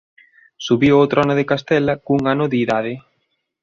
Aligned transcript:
Subiu 0.67 0.95
ó 1.03 1.03
trono 1.11 1.33
de 1.37 1.45
Castela 1.51 1.93
cun 2.05 2.21
ano 2.33 2.45
de 2.51 2.57
idade. 2.65 2.93